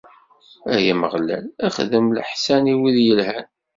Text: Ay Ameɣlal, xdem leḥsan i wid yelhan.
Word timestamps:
Ay 0.73 0.85
Ameɣlal, 0.93 1.45
xdem 1.75 2.07
leḥsan 2.17 2.71
i 2.73 2.75
wid 2.79 2.97
yelhan. 3.05 3.47